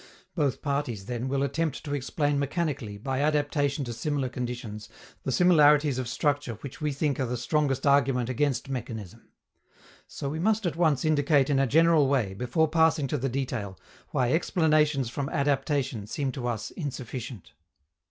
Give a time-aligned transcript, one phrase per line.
[0.33, 4.89] Both parties, then, will attempt to explain mechanically, by adaptation to similar conditions,
[5.21, 9.29] the similarities of structure which we think are the strongest argument against mechanism.
[10.07, 13.77] So we must at once indicate in a general way, before passing to the detail,
[14.09, 17.53] why explanations from "adaptation" seem to us insufficient.